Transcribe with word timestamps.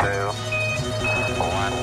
two, 0.00 0.30
one. 1.40 1.74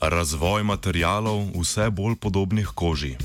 Razvoj 0.00 0.62
materialov 0.62 1.42
vse 1.60 1.90
bolj 1.90 2.16
podobnih 2.16 2.68
koži. 2.74 3.16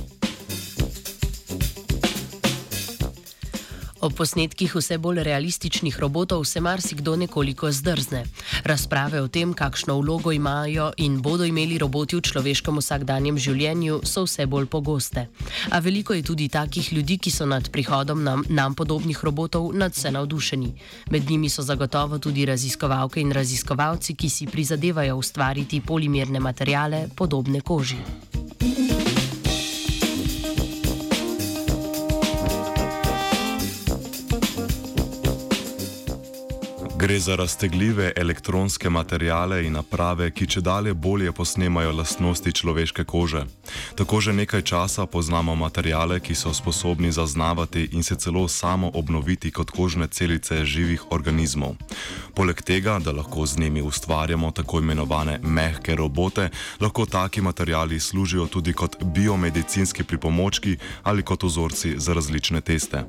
Ob 4.04 4.12
posnetkih 4.20 4.74
vse 4.76 4.98
bolj 5.00 5.22
realističnih 5.24 6.00
robotov 6.00 6.44
se 6.44 6.60
marsikdo 6.60 7.16
nekoliko 7.16 7.70
zdrzne. 7.72 8.26
Razprave 8.68 9.22
o 9.22 9.30
tem, 9.32 9.54
kakšno 9.54 9.96
vlogo 10.02 10.32
imajo 10.36 10.90
in 10.98 11.22
bodo 11.22 11.48
imeli 11.48 11.78
roboti 11.80 12.20
v 12.20 12.26
človeškem 12.28 12.82
vsakdanjem 12.84 13.40
življenju, 13.40 14.02
so 14.04 14.26
vse 14.28 14.44
bolj 14.46 14.68
pogoste. 14.68 15.30
A 15.72 15.80
veliko 15.80 16.14
je 16.14 16.28
tudi 16.28 16.50
takih 16.52 16.92
ljudi, 16.94 17.18
ki 17.18 17.32
so 17.32 17.48
nad 17.48 17.72
prihodom 17.72 18.28
nam, 18.28 18.44
nam 18.50 18.76
podobnih 18.76 19.24
robotov 19.24 19.72
nadse 19.72 20.12
navdušeni. 20.12 20.74
Med 21.12 21.30
njimi 21.30 21.50
so 21.50 21.64
zagotovo 21.64 22.20
tudi 22.20 22.44
raziskovalke 22.46 23.24
in 23.24 23.32
raziskovalci, 23.32 24.20
ki 24.20 24.30
si 24.30 24.52
prizadevajo 24.52 25.16
ustvariti 25.16 25.80
polimerne 25.80 26.44
materijale 26.44 27.08
podobne 27.16 27.62
koži. 27.62 28.04
Gre 37.04 37.20
za 37.20 37.36
raztegljive 37.36 38.12
elektronske 38.16 38.90
materijale 38.90 39.66
in 39.66 39.74
naprave, 39.74 40.30
ki 40.32 40.46
če 40.48 40.62
dalje 40.62 40.94
bolje 40.94 41.32
posnemajo 41.36 41.92
lastnosti 41.92 42.52
človeške 42.52 43.04
kože. 43.04 43.42
Tako 44.00 44.22
že 44.22 44.34
nekaj 44.34 44.62
časa 44.62 45.06
poznamo 45.06 45.56
materijale, 45.56 46.22
ki 46.24 46.36
so 46.36 46.54
sposobni 46.54 47.12
zaznavati 47.12 47.90
in 47.92 48.04
se 48.04 48.16
celo 48.16 48.48
samo 48.48 48.92
obnoviti 48.94 49.52
kot 49.52 49.72
kožne 49.72 50.08
celice 50.08 50.64
živih 50.66 51.12
organizmov. 51.12 51.76
Poleg 52.36 52.62
tega, 52.62 53.00
da 53.04 53.12
lahko 53.12 53.46
z 53.46 53.60
njimi 53.60 53.82
ustvarjamo 53.82 54.52
tako 54.52 54.80
imenovane 54.80 55.40
mehke 55.44 55.96
robote, 55.96 56.50
lahko 56.80 57.06
taki 57.06 57.42
materijali 57.42 58.00
služijo 58.00 58.48
tudi 58.48 58.74
kot 58.74 59.04
biomedicinski 59.04 60.04
pripomočki 60.04 60.78
ali 61.04 61.24
kot 61.24 61.44
vzorci 61.44 61.96
za 62.00 62.14
različne 62.14 62.62
teste. 62.62 63.04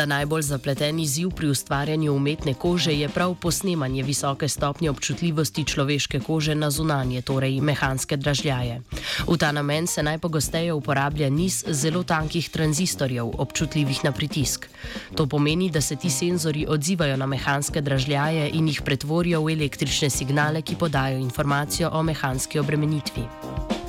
Morda 0.00 0.16
najbolj 0.16 0.42
zapleten 0.42 0.98
izziv 0.98 1.30
pri 1.30 1.48
ustvarjanju 1.52 2.12
umetne 2.14 2.54
kože 2.54 2.92
je 2.92 3.08
prav 3.08 3.34
posnemanje 3.34 4.02
visoke 4.02 4.48
stopnje 4.48 4.90
občutljivosti 4.90 5.64
človeške 5.64 6.20
kože 6.20 6.54
na 6.54 6.70
zunanje, 6.70 7.20
torej 7.22 7.60
mehanske 7.60 8.16
dražljaje. 8.16 8.80
V 9.28 9.36
ta 9.36 9.52
namen 9.52 9.86
se 9.86 10.02
najpogosteje 10.02 10.72
uporablja 10.72 11.28
niz 11.30 11.64
zelo 11.68 12.02
tankih 12.02 12.48
tranzistorjev, 12.48 13.28
občutljivih 13.38 14.00
na 14.04 14.12
pritisk. 14.12 14.68
To 15.16 15.26
pomeni, 15.26 15.68
da 15.70 15.80
se 15.80 15.96
ti 15.96 16.10
senzori 16.10 16.64
odzivajo 16.68 17.16
na 17.16 17.26
mehanske 17.26 17.80
dražljaje 17.80 18.48
in 18.54 18.68
jih 18.68 18.80
pretvorijo 18.82 19.42
v 19.44 19.52
električne 19.52 20.10
signale, 20.10 20.62
ki 20.62 20.80
podajo 20.80 21.18
informacijo 21.18 21.90
o 21.92 22.02
mehanski 22.02 22.58
obremenitvi. 22.58 23.79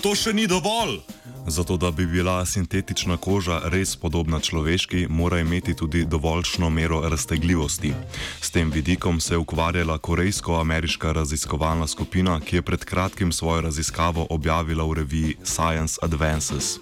To 0.00 0.14
še 0.16 0.32
ni 0.32 0.46
dovolj! 0.48 1.00
Zato, 1.46 1.76
da 1.76 1.90
bi 1.90 2.06
bila 2.06 2.46
sintetična 2.46 3.16
koža 3.16 3.60
res 3.72 3.96
podobna 3.96 4.40
človeški, 4.40 5.06
mora 5.08 5.40
imeti 5.40 5.74
tudi 5.74 6.04
dovoljšno 6.04 6.70
mero 6.70 7.00
raztegljivosti. 7.08 7.92
S 8.40 8.50
tem 8.50 8.70
vidikom 8.70 9.20
se 9.20 9.34
je 9.34 9.38
ukvarjala 9.38 9.98
korejsko-ameriška 9.98 11.12
raziskovalna 11.12 11.86
skupina, 11.86 12.40
ki 12.40 12.56
je 12.56 12.62
pred 12.62 12.84
kratkim 12.84 13.32
svojo 13.32 13.60
raziskavo 13.60 14.26
objavila 14.30 14.84
v 14.84 14.94
reviji 14.94 15.36
Science 15.44 15.98
Advances. 16.02 16.78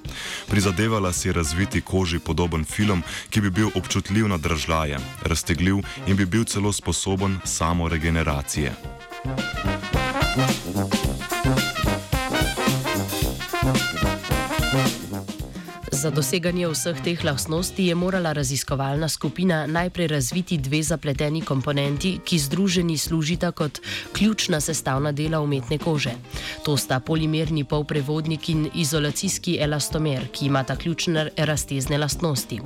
Prizadevala 0.49 1.13
si 1.13 1.29
je 1.29 1.33
razviti 1.33 1.81
koži 1.81 2.19
podoben 2.19 2.65
film, 2.65 3.03
ki 3.31 3.41
bi 3.41 3.51
bil 3.51 3.71
občutljiv 3.75 4.29
na 4.29 4.37
držaje, 4.37 4.99
raztegljiv 5.23 5.83
in 6.07 6.17
bi 6.17 6.27
bil 6.27 6.45
celo 6.45 6.73
sposoben 6.73 7.39
samoregeneracije. 7.45 8.75
Za 15.99 16.11
doseganje 16.15 16.69
vseh 16.71 16.95
teh 17.03 17.25
lastnosti 17.25 17.83
je 17.83 17.95
morala 17.95 18.31
raziskovalna 18.33 19.09
skupina 19.09 19.67
najprej 19.67 20.07
razviti 20.07 20.59
dve 20.59 20.79
zapleteni 20.83 21.41
komponenti, 21.43 22.21
ki 22.25 22.39
združeni 22.39 22.99
služita 22.99 23.51
kot 23.51 23.81
ključna 24.13 24.61
sestavna 24.61 25.13
dela 25.13 25.41
umetne 25.41 25.79
kože. 25.79 26.15
To 26.65 26.77
sta 26.77 27.01
polimerni 27.01 27.65
polprevodnik 27.65 28.49
in 28.49 28.69
izolacijski 28.75 29.57
elastomer, 29.61 30.29
ki 30.31 30.47
imata 30.47 30.77
ključne 30.77 31.29
raztezne 31.37 31.99
lastnosti. 31.99 32.61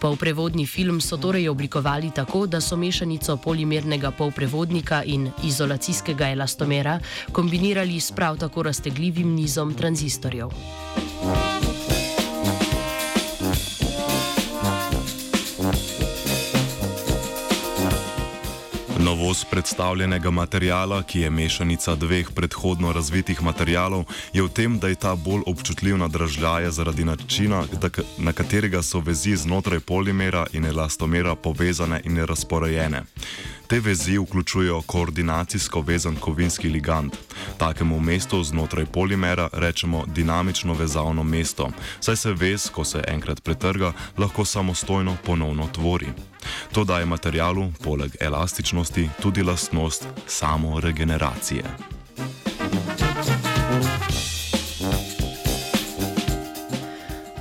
Polprevodni 0.00 0.66
film 0.66 1.00
so 1.00 1.16
torej 1.16 1.48
oblikovali 1.48 2.10
tako, 2.10 2.46
da 2.46 2.60
so 2.60 2.76
mešanico 2.76 3.36
polimernega 3.36 4.10
polprevodnika 4.10 5.02
in 5.06 5.30
izolacijskega 5.44 6.28
elastomera 6.28 6.98
kombinirali 7.32 8.00
s 8.00 8.10
prav 8.10 8.38
tako 8.38 8.62
raztegljivim 8.62 9.34
nizom 9.34 9.74
tranzistorjev. 9.74 10.50
Novost 19.04 19.46
predstavljenega 19.50 20.30
materijala, 20.30 21.02
ki 21.02 21.20
je 21.20 21.30
mešanica 21.30 21.94
dveh 21.94 22.30
predhodno 22.34 22.92
razvitih 22.92 23.42
materijalov, 23.42 24.04
je 24.32 24.42
v 24.42 24.48
tem, 24.48 24.78
da 24.80 24.88
je 24.88 24.96
ta 24.96 25.12
bolj 25.14 25.42
občutljiv 25.46 25.98
na 25.98 26.08
dražljaje 26.08 26.70
zaradi 26.70 27.04
načina, 27.04 27.64
na 28.18 28.32
katerega 28.32 28.82
so 28.82 29.00
vezi 29.04 29.36
znotraj 29.36 29.80
polimera 29.80 30.46
in 30.52 30.64
elastomera 30.64 31.34
povezane 31.34 32.00
in 32.04 32.16
razporejene. 32.24 33.02
Te 33.66 33.80
vezi 33.80 34.18
vključujejo 34.18 34.82
koordinacijsko 34.82 35.80
vezan 35.80 36.16
kovinski 36.16 36.68
ligand. 36.68 37.12
Takemu 37.58 38.00
mestu 38.00 38.42
znotraj 38.44 38.86
polimera 38.86 39.48
rečemo 39.52 40.04
dinamično 40.06 40.72
vezavno 40.72 41.22
mesto, 41.22 41.70
saj 42.00 42.16
se 42.16 42.32
vez, 42.32 42.70
ko 42.70 42.84
se 42.84 43.04
enkrat 43.08 43.42
pretrga, 43.42 43.92
lahko 44.18 44.44
samostojno 44.44 45.16
ponovno 45.24 45.68
tvori. 45.72 46.06
To 46.74 46.84
daje 46.84 47.06
materialu, 47.06 47.68
poleg 47.84 48.16
elastičnosti, 48.20 49.08
tudi 49.22 49.42
lastnost 49.42 50.08
samoregeneracije. 50.26 51.62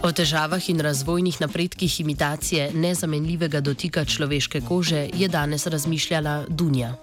O 0.03 0.11
težavah 0.11 0.69
in 0.69 0.79
razvojnih 0.79 1.41
napredkih 1.41 1.99
imitacije 1.99 2.69
nezamenljivega 2.73 3.61
dotika 3.61 4.05
človeške 4.05 4.61
kože 4.61 5.09
je 5.13 5.27
danes 5.27 5.66
razmišljala 5.67 6.45
Dunja. 6.49 6.93